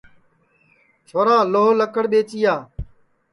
[1.07, 2.55] چھورا لھو لکڑ ٻئجیا